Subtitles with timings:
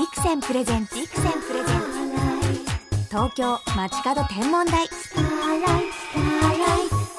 [0.00, 1.80] ビクセンプレゼンツビクセンプレゼン
[3.02, 4.88] ツ東京街角天文台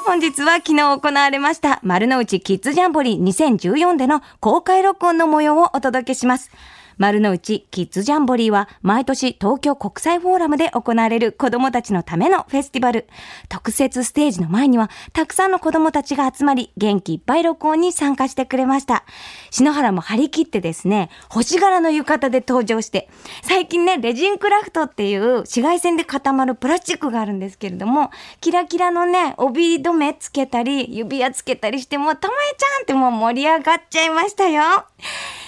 [0.04, 6.50] 本日は昨日行われました丸の内キッズジャンボリー2014での公開録音の模様をお届けします。
[7.02, 13.08] 丸の内キッズジャンボリーは毎年東京国際フォーラムで行われる子供たちのためのフェスティバル。
[13.50, 19.04] 特設ステージの前にはたくさんの子供たちが集まり元気いっぱい録音に参加してくれました。
[19.50, 23.10] 篠原も張り切ってですね、星柄の浴衣で登場して、
[23.42, 28.12] 最近ね、レジンクラフトっていう紫外線で固まるプラスチックがあるんですけれども、
[28.42, 34.62] キラキラのね、帯止めつけたり、指輪つけたりして、もう、たまえちゃんってもう盛り上がっちゃいましたよ。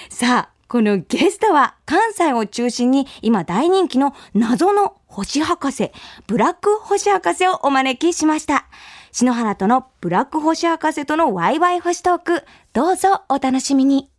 [0.09, 5.91] さあ、このゲストは関西を中心に今大人気の謎の星博士、
[6.25, 8.65] ブラック星博士をお招きしました。
[9.11, 14.09] 篠原とのブラック星博士とのワイワイ星トーク、どうぞお楽しみに。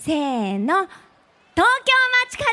[0.00, 0.88] せーの、
[1.54, 1.92] 東京
[2.28, 2.50] 街角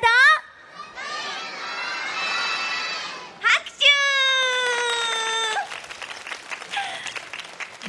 [3.41, 3.86] 拍手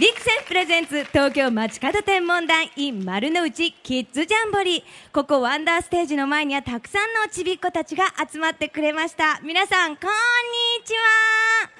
[0.00, 4.83] ビクセンプレゼンツ東京街角天文台 in 丸の内キッズジャンボリー。
[5.12, 9.39] ここワンダーステージの前にはたくさんのちびっ子たちが集まってくれました。
[9.45, 10.11] 皆さんこん
[10.81, 11.70] にちは。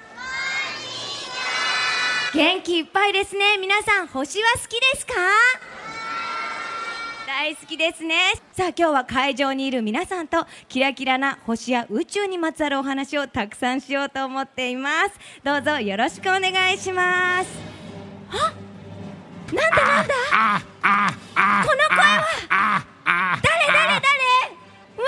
[2.33, 3.57] 元気いっぱいですね。
[3.59, 5.13] 皆さん星は好きですか？
[7.27, 8.15] 大好きですね。
[8.53, 15.19] さあ今日は会場にいる皆さんとキラキラな星や宇宙にまつわるお話をたくさんしようと思っています。
[15.43, 17.74] どうぞよろしくお願いします。
[18.35, 18.53] あ
[19.53, 20.13] なんだなんだ？
[21.65, 21.97] この声
[22.49, 22.83] は
[23.41, 24.11] 誰誰誰
[24.97, 25.07] うわ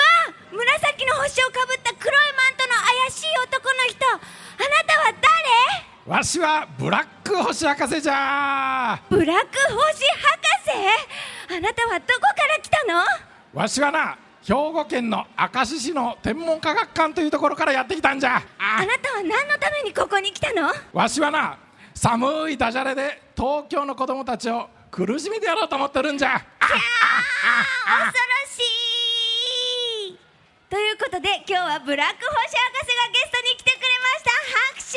[0.51, 4.21] 紫の星をかぶった黒いマントの怪しい男の人あな
[4.87, 5.13] たは
[6.05, 10.37] 誰わしはブラック星博士じゃブラック星博
[11.49, 13.03] 士あなたはどこから来たの
[13.53, 21.57] わしはな兵庫県の明石市の天文科学館というところからやってきたんじゃあなたは何のためにここに来たのわしはな
[21.99, 26.29] 寒いダジャレで東京の子供たちを苦しめてやろうと思ってるんじゃ。
[26.29, 26.77] 恐ろ
[28.47, 28.59] し
[30.11, 30.19] い。
[30.69, 34.29] ということで今日はブラック星博士がゲストに来てくれました。
[34.75, 34.91] 拍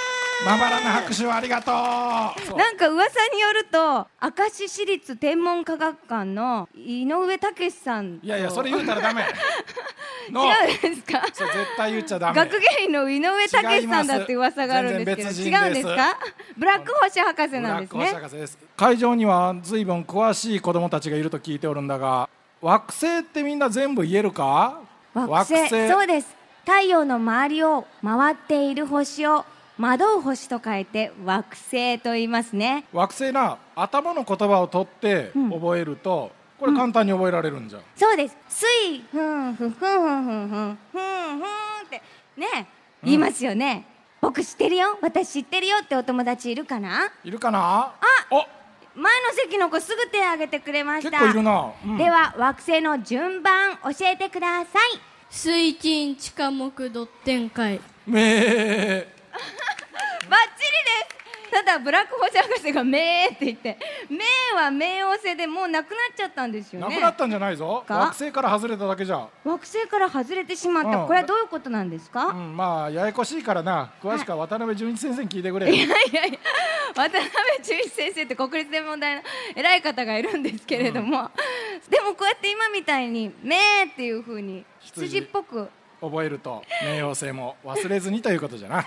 [0.00, 0.05] 手。
[0.46, 1.74] まばらな拍手をありがとう。
[2.56, 8.20] なんか噂によると明石市立天文科学館の井上武さん。
[8.20, 9.24] といやいやそれ言うたらダメ。
[10.30, 10.44] の。
[10.46, 10.50] 違
[10.86, 11.20] うんですか？
[11.26, 12.34] 絶対言っちゃダメ。
[12.34, 16.16] 学芸員の井上武さんだって噂があるんですけど違うんですか？
[16.56, 18.58] ブラック星博士なんですブラック星ね博士です。
[18.76, 22.28] 会場には随分詳しい子供たちがいると聞いておるんだが
[22.60, 24.78] 惑星ってみんな全部言えるか？
[25.14, 25.88] 惑星。
[25.88, 26.36] そうです。
[26.64, 29.44] 太陽の周りを回っている星を
[29.78, 32.84] 惑う星と書いて惑星と言いますね。
[32.92, 35.50] 惑星な頭の言葉を取ってうん。
[35.50, 38.36] 覚えると、これ簡単に覚えられるんじゃん、そうです。
[38.48, 41.46] 水ふんふんふんふんふんふんふんふんっ
[41.90, 42.02] て
[42.36, 42.66] ね
[43.04, 43.84] 言いますよね、
[44.20, 44.98] 僕知ってるよ。
[45.02, 45.76] 私知ってるよ。
[45.82, 47.12] ってお友達いるかな？
[47.22, 47.92] いるかな？
[48.30, 48.44] お！
[48.98, 51.10] 前の席の子すぐ手を挙げてくれました。
[51.10, 51.98] 結構いるな、うん。
[51.98, 54.98] では惑星の順番教えてください。
[55.28, 59.06] 水金地下木土天海めー
[61.50, 63.78] ただブラック星博士が「めー」って言って
[64.10, 66.88] 「めー」は冥王星でもうなくなっちゃったんですよね。
[66.88, 67.84] なくなったんじゃないぞ。
[67.86, 69.28] か惑星から外れただけじゃ。
[69.44, 71.06] 惑星から外れてしまった、うん。
[71.06, 72.56] これはどういうことなんですか、うん。
[72.56, 73.92] まあややこしいからな。
[74.02, 76.38] 詳しくは渡辺淳一先生に聞いてくれ、いやいやいや
[76.94, 79.22] 渡辺淳一先生って国立天文台の
[79.54, 81.30] 偉い方がいるんですけれども、
[81.88, 85.68] でもこうやって今みたいに「めー」っていうふうに羊っぽく。
[85.98, 88.84] 覚えると冥王星も忘れずにということじゃな。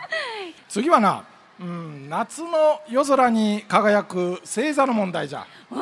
[0.68, 1.26] 次はな、
[1.60, 5.46] うん、夏の夜空に輝く星座の問題じゃ。
[5.72, 5.76] お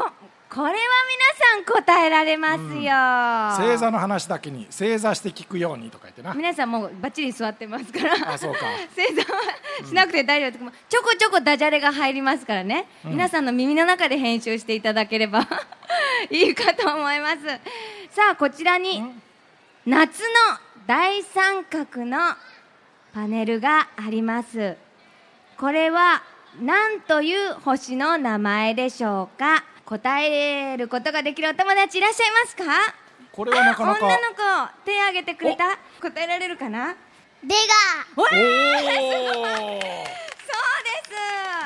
[0.50, 6.34] これは皆さん答えられますよ、星座の話だけに正座して聞くようにとか言ってな。
[6.34, 8.34] 皆さんもうバッチリ座ってますから。
[8.34, 8.60] あそうか。
[8.96, 9.40] 正座は
[9.88, 15.48] しなくて大丈夫です、ちょこちょこダジャレが入りますからね、皆さんの耳の中で編集していただければ。
[16.32, 17.46] いいかと思います。
[18.10, 19.04] さあこちらに
[19.86, 20.28] 夏の
[20.88, 22.18] 大三角の
[23.14, 24.78] パネルがあります
[25.60, 26.22] これは
[26.62, 29.64] 何という星の名前でしょうか？
[29.86, 32.64] 答えることができるお友達いらっしゃいますか？
[33.32, 34.06] これはなかなか。
[34.06, 34.38] 女の子
[34.86, 35.78] 手挙げてくれた？
[36.02, 36.96] 答えられるかな？
[37.44, 37.56] ベ
[38.16, 38.46] おおそうで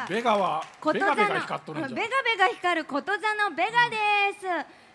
[0.08, 0.14] す。
[0.14, 1.92] ベガはこと座のベガベガ光っとるんじゃ。
[1.92, 3.18] んベガベガ光ること座
[3.50, 3.98] のベガで
[4.40, 4.46] す。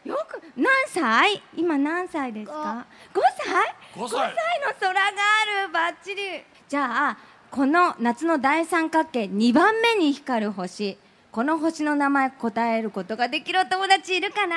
[0.09, 1.43] よく何歳？
[1.55, 4.09] 今何歳ですか？5歳？5歳。
[4.09, 5.73] 5歳の空がある。
[5.73, 6.45] バッチリ。
[6.69, 7.17] じゃあ
[7.51, 10.99] この夏の大三角形2番目に光る星。
[11.33, 14.57] この星の名前答えることができるお友達いるかな？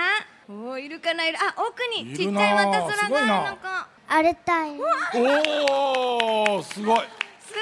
[0.50, 1.26] おーいるかな？
[1.26, 4.84] いるあ奥にちっちゃいまた空があるのかアルタイル
[5.16, 7.00] おおすごい。
[7.42, 7.54] す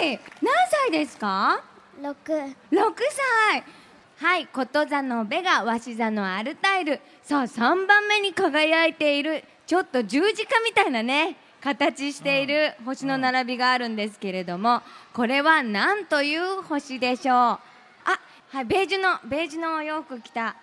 [0.00, 0.18] ごい。
[0.42, 1.62] 何歳ですか
[2.00, 3.64] ？6 6歳。
[4.16, 7.00] はいこと座のベガ鷲座のアルタイル。
[7.22, 9.44] さあ3番目に輝いている。
[9.66, 14.82] ちょっと十字架みたいなね形している星の並びがあるんですけれども、
[15.14, 17.36] これは何という星でしょう？
[17.36, 17.60] あ
[18.50, 20.56] はいベージュのベージュのお洋服着た。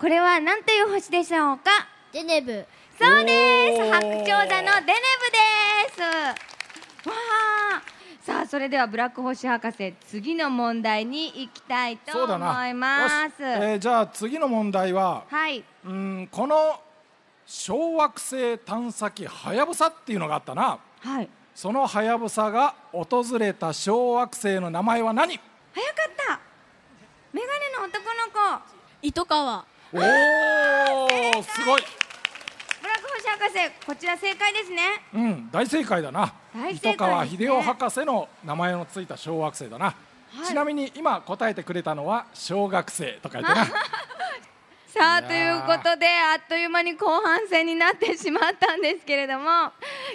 [0.00, 1.70] これは何という星でしょうか？
[2.12, 2.66] デネブ。
[2.98, 3.92] そうです。
[3.92, 6.00] 白鳥座のデネブです。
[7.08, 7.14] わ
[7.76, 7.82] あ
[8.20, 12.68] さあそれではブラック星博士次の問題に行きたいと思な。
[12.68, 13.42] います。
[13.44, 15.62] えーじゃあ次の問題ははい。
[15.84, 16.80] うんこの
[17.50, 20.78] 小惑星探査機はやぶさっていうのがあったな。
[21.00, 21.30] はい。
[21.54, 25.40] そのはやぶさが訪れた小惑星の名前は何？
[25.72, 26.40] 早かった。
[27.32, 28.64] メガネの男の子。
[29.00, 29.64] 糸川。
[29.94, 31.82] おおすごい。
[32.82, 34.82] ブラック星博士こちら正解ですね。
[35.14, 36.34] うん大正解だな。
[36.54, 36.92] 大正解ですね。
[36.92, 39.94] 糸川秀夫博士の名前のついた小惑星だな、
[40.42, 40.46] い。
[40.46, 43.66] ちなみに今答えてくれたのは小学生とか言ってな
[44.88, 49.70] さあということであっという間に後半戦になってしまったんですけれども今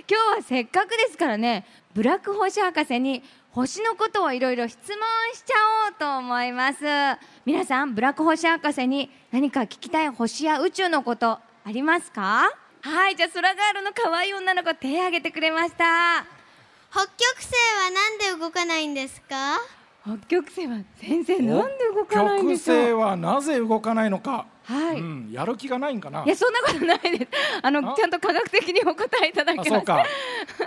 [0.07, 3.21] 日はせっかくですからねブラック星博士に
[3.51, 4.97] 星のことをいろいろ質問
[5.35, 5.55] しちゃ
[5.89, 6.79] おうと思います。
[7.45, 12.51] 皆さんブラック星博士に何か聞きたい星や宇宙のことありますか？
[12.81, 16.25] はいじゃあ空ガールの可愛い女の子手挙げてくれました。
[16.89, 17.51] 北極星
[17.85, 19.59] はなんで動かないんですか？
[20.03, 26.23] 北極星は先生なんで動かないんでし極星ょうはなぜ動かないのか、はい、うん、やる気がないんかな？
[26.23, 27.31] いやそんなことないです。
[27.61, 27.95] あのあ？
[27.95, 30.05] ちゃんと科学的にお答えいただきましたあそうか。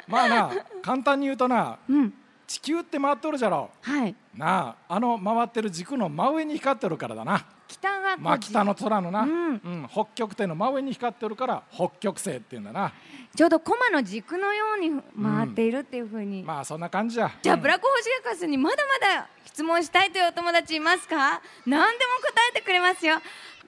[0.06, 0.50] まあな
[0.82, 2.14] 簡単に言うとなうん。
[2.46, 3.70] 地球って回っとるじゃろ。
[3.80, 4.14] はい。
[4.36, 7.44] なああの回ってる軸の真上に光ってるからだな。
[7.68, 7.88] 北
[8.18, 9.30] まあ北の空のな、うん。
[9.30, 12.92] うん北極点の真上に光ってるから北極星っていうんだな。
[13.34, 17.30] ちょうどコマの軸のように回っているっていうふうに、まあそんな感じじゃ。
[17.42, 21.42] じゃあうんブラック星博士にまだまだ質問したいというお友達いますか？
[21.66, 23.16] 何でも答えてくれますよ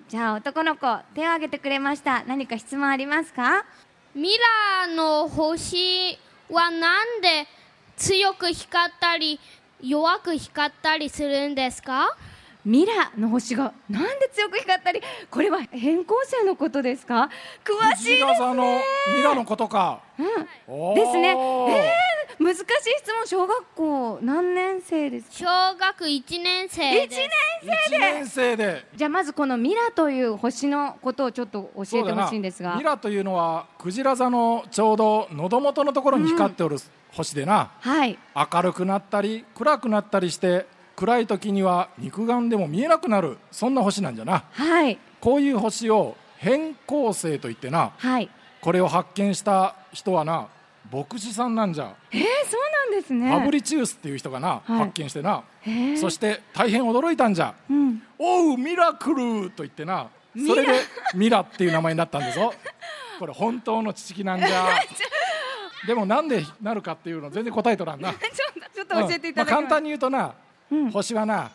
[0.08, 2.25] じゃあ男の子手を挙げてくれました。
[2.25, 3.66] 何か質問ありますか？
[4.14, 4.31] ミ
[4.87, 6.19] ラーの星
[6.50, 7.46] はなんで
[7.99, 9.38] 強く光ったり
[9.82, 12.16] 弱く光ったりするんですか？
[12.64, 15.02] ミラの星がなんで強く光ったり？
[15.31, 17.28] これは変更星のことですか？
[17.62, 18.64] 詳しいです藤ヶ座の
[19.14, 20.94] ミラのことか、うん。
[20.94, 21.28] ですね。
[21.28, 21.37] えー、
[22.38, 22.64] 難しい
[22.99, 25.75] 質問小学校何年生ですか？
[25.75, 27.20] 小学1年生です。
[27.20, 28.87] 一年生で。
[28.94, 32.76] じゃあまずこのミラという星のことをちょっと教えてほしいんですが。
[32.76, 36.76] ミラというのはクジラ座のちょうど喉元のところに光っておる
[37.11, 38.17] 星でな、はい。
[38.35, 43.38] 明るくなったり暗くなったりして暗い時には肉眼でも見えなくなる。
[43.50, 44.44] そんな星なんじゃな。
[44.52, 44.96] はい。
[45.20, 47.93] こういう星を変更星といってな。
[47.96, 48.31] はい。
[48.61, 50.46] これを発見した人はな
[50.90, 53.31] 牧師さんなんじゃ、えー、そうなんですね。
[53.31, 54.73] ファブリチウスっていう人がな、はい。
[54.79, 55.99] 発見してな、へー。
[55.99, 57.55] そして大変驚いたんじゃ。
[57.69, 60.08] うん「おうミラクル!」と言ってな。
[60.46, 60.73] それで
[61.14, 62.52] ミラっていう名前になったんでぞ。
[63.19, 64.69] これ本当の知識なんじゃ。
[65.87, 68.12] でもなんでなるかっていうの全然答えとらんな。
[68.12, 68.20] ちょっ
[68.55, 69.55] とちょっと教えていただきうん。
[69.55, 70.35] まあ、簡単に言うとな、
[70.70, 70.90] うん。
[70.90, 71.50] 星はな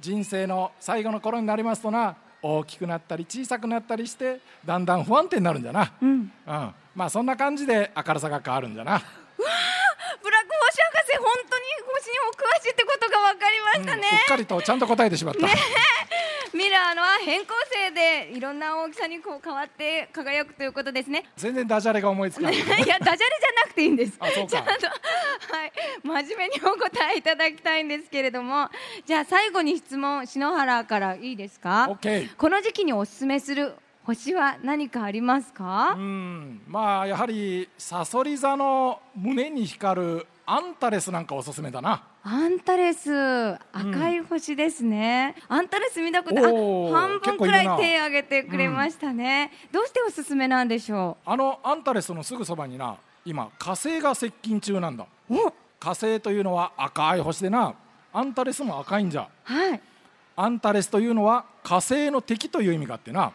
[0.00, 6.32] 人生の最後の頃になりますとな大きくなったり小さくなったりしてだんだん不安定になるんじゃな、うん。
[6.46, 15.40] うん、まあそんな感じで明るさが変わるんじゃな、ブラック星博士本当に星にお詳しいってことが分かりまうんうしたね、っかりとちゃんと答えてしまった、
[16.56, 21.24] ミラーのは変更星でいろんな大きさにこう変わって輝くということですね。
[21.36, 22.54] 全然ダジャレが思いつかない。
[22.56, 24.14] いやダジャレじゃなくていいんです。
[24.18, 24.50] あそうか。
[24.50, 24.72] ちゃんとは
[25.66, 25.72] い。
[26.02, 28.70] 真面目にお答えいただきたいんですけれども。
[29.04, 31.90] じゃあ最後に質問篠原からいいですか？
[32.38, 33.74] この時期におすすめする
[34.06, 36.62] 星は何かありますか、うん。
[36.68, 42.04] まあやはりさそり座の胸に光るアンタレスなんかおすすめだな。
[42.22, 43.10] アンタレス。
[43.72, 55.04] 赤い星ですね、アンタレス見たことあ半分くらい手挙げてくれましたね、どうしておすすめなんでしょあのアンタレスのすぐそばにな今火星が接近中なんだ。
[55.80, 57.74] 火星というのは赤い星でな。
[58.12, 59.28] アンタレスも赤いんじゃ。
[59.42, 59.80] はい
[60.36, 63.32] アンタレスというのは火星の敵という意味があってな。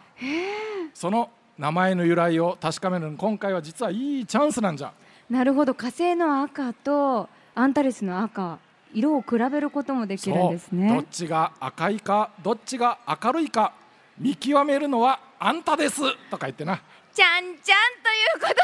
[0.94, 4.92] その名前の由来を確かめるのに今回は実はいいチャンスなんじゃ。
[5.28, 5.74] なるほど。
[5.74, 8.58] 火星の赤とアンタレスの赤
[8.94, 10.78] 色を比べることもできるんですそう。
[10.78, 13.72] どっねちが赤いかどっちが明るいか
[14.18, 16.80] 見極めるのはあんたですとか言ってな。
[17.12, 18.60] じゃんじゃんということで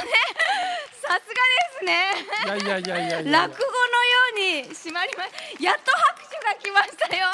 [1.03, 2.65] さすがですね。
[2.65, 3.33] いやいやいやいやいや。
[3.33, 3.73] 落語の
[4.45, 5.25] ように締まりま
[5.61, 7.27] やっと拍手が来ましたよ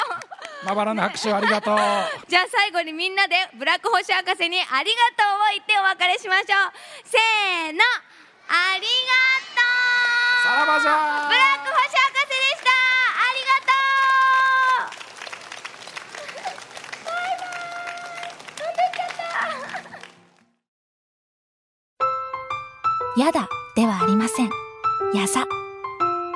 [0.63, 1.77] まばらな拍手をありがとう。
[2.27, 6.73] じゃあ最後にみんなでブラック星博士にありがとうを言ってお別れしましょう。
[7.03, 7.83] せーの。
[8.47, 8.87] ありが
[9.53, 10.43] とう。
[10.43, 11.27] さらばじゃ。
[11.27, 12.69] ブラック星博士でした。
[12.71, 13.73] ありがと
[23.17, 23.19] う。
[23.19, 24.49] やだではありません。
[25.13, 25.45] やざ。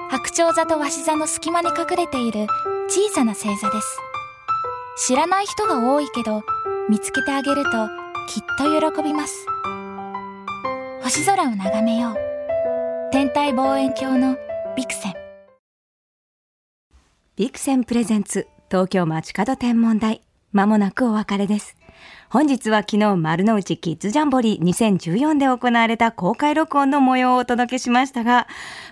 [0.09, 2.47] 白鳥座と鷲座の隙間に隠れている
[2.88, 4.09] 小さな星座です。
[5.08, 6.41] 知らない人が多いけど、
[6.89, 7.70] 見つけてあげると
[8.27, 9.46] きっと喜びます。
[11.01, 12.15] 星空を眺めよう。
[13.12, 14.38] 天体望遠鏡の
[14.75, 15.13] ビクセン。
[17.38, 21.77] ビクセンプレゼンツ東京街角天文台まもなくお別れです
[22.29, 28.48] 本日は昨日丸の内キッズジャンボリー2014で行われた公開録音の模様をお届けしましたが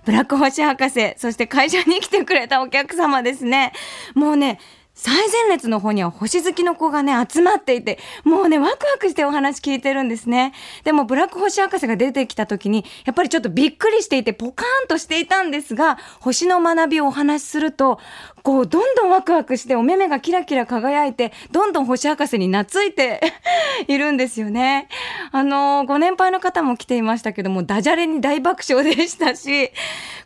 [0.06, 3.74] ブラック星博士そして会場に来てくれたお客様ですね
[4.16, 4.60] もうね
[5.00, 10.54] 最前列の方には星好きの子がね、集まっていて、もうね、ワクワクしてお話聞いてるんですね。
[10.86, 18.00] でも、ブラック星博士が出てきた時に、やっぱりちょっとびっくりしていて、ポカーンとしていたんですが、星の学びをお話しすると、
[18.42, 23.22] こう、どんどんワクワクして、お目目がキラキラ輝いて、どんどん星博士に懐いて
[23.88, 24.88] いるんですよね。
[25.32, 29.70] あの、ご年配の方も来ていましたけども、ダジャレに大爆笑でしたし、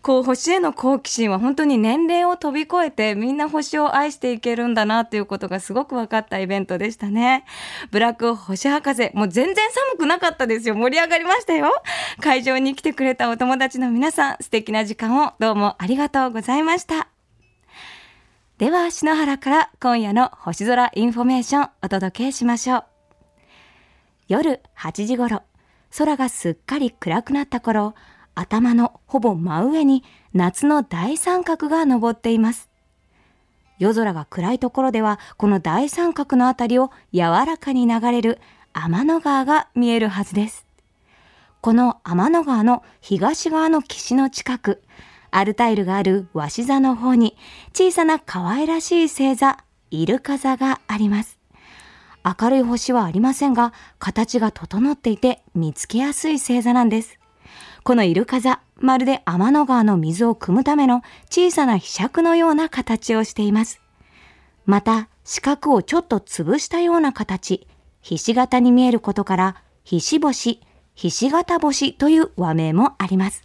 [0.02, 7.46] こう、星への好奇心は本当に年齢を飛び越えて、みんな星を愛していけるるんだなっていうことがすごく分かったイベントでしたね。
[7.92, 10.76] ブラック星博士、もう全然寒くなかったですよ。
[10.76, 11.72] 盛り上がりましたよ。
[12.20, 17.08] 会場に来てくれたお友達の皆さん、素敵な時間をどうもありがとうございました。
[18.58, 22.84] では、篠原から今夜の星空インフォメーションお届けしましょう。
[24.28, 25.42] 夜8時頃、
[25.98, 27.96] 空がすっかり暗くなった頃、
[28.34, 30.04] 頭のほぼ真上に
[30.34, 32.71] 夏の大三角が昇っています。
[33.82, 38.40] 夜空が暗いところでは、この大三角のあたりを柔らかに流れる
[38.74, 40.68] 天の川が見えるはずです。
[41.62, 44.84] この天の川の東側の岸の近く、
[45.32, 47.36] アルタイルがある鷲座の方に
[47.74, 49.58] 小さな可愛らしい星座、
[49.90, 51.40] イルカ座があります。
[52.24, 57.18] 明るい星はありませんが、形が整っていて見つけやすい星座なんです。
[57.84, 63.80] このイルカ座、まるで天の川の水を汲むための小さな柄杓のような形をしています。
[64.66, 67.68] また、四角をちょっと潰したような形、
[68.02, 70.62] ひし形に見えることから、ひし星、
[70.96, 73.44] ひし形星という和名もあります。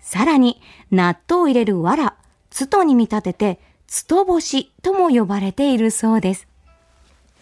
[0.00, 2.16] さらに、納豆を入れる藁、
[2.50, 6.46] ツトに見立てて、ツト星とも呼ばれているそうです。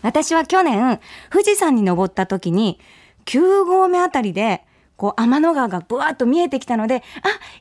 [0.02, 1.00] 私は去年、
[1.30, 2.78] 富士山に登った時に、
[3.24, 4.64] 9合目あたりで、
[5.00, 7.00] こう、天の川がブワーッと見えてきたので、あ、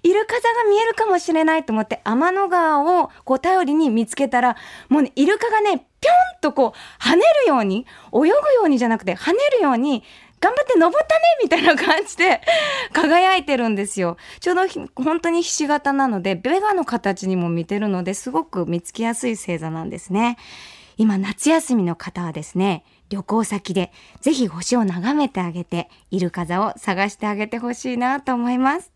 [0.03, 4.57] イルカ座が見えるかもしれないと思って、天の川をこう頼りに見つけたら、
[4.89, 8.33] もうね、イルカがね、ぴょんとこう、跳ねるように、泳ぐよ
[8.65, 10.03] うにじゃなくて、跳ねるように、
[10.41, 12.41] 頑張って登ったねみたいな感じで
[12.91, 14.17] 輝いてるんですよ。
[14.41, 14.61] ちょうど
[15.01, 20.37] 本当にひし形なので、ベガの形にも似てるので、すごく見つけやすい星座なんですね。
[20.97, 28.91] 今、夏休みの方はですね、旅行先でぜひ星を眺めてあげて、イルカ座を探してあげてほしいなと思います。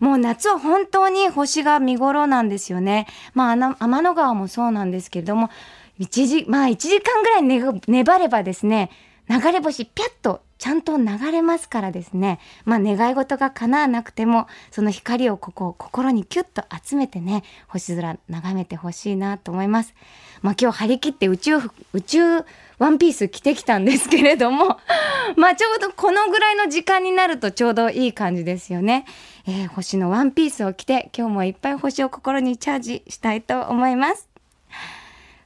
[0.00, 3.06] もう夏は本当に星が見頃なんですよね。
[3.34, 5.50] まあ、天の川もそうなんですけれども、
[5.98, 8.90] 一時、まあ一時間ぐらいね粘ればですね、
[9.28, 12.38] 流れ星ピャッとちゃんと流れますからですね。
[12.64, 19.94] まあ願い事が叶わなくても、その光をここ、心にキュッと集めてね、星空眺めてほしいなと思います。
[20.42, 21.56] まあ今日張り切って宇宙、
[21.92, 22.44] 宇宙
[22.78, 24.78] ワンピース着てきたんですけれども、
[25.36, 29.06] まあちょうどこのぐらいの時間になるとちょうどいい感じですよね。
[29.46, 34.28] えー星のワンピースを着て、今日もいっぱい星を心にチャージしたいと思います。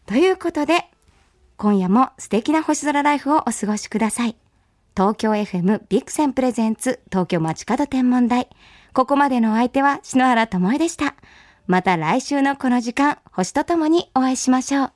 [0.06, 0.88] ということで、
[1.56, 4.36] 今夜も素敵な星空ライフをお過ごしください。
[4.96, 8.48] 東京 FM ビクセンプレゼンツ東京街角天文台。
[8.92, 11.14] ここまでのお相手は篠原智恵でした。
[11.66, 14.88] また来週のこの時間、星とともにお会いしましょう。